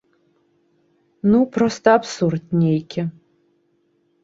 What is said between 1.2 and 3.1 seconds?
Ну, проста абсурд нейкі.